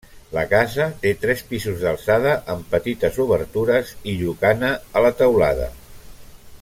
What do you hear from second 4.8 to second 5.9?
a la teulada.